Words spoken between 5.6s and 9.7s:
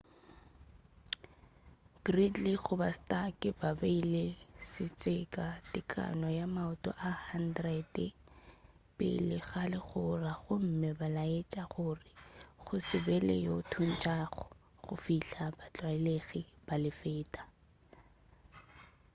tekano ya maoto a 100 30 m pele ga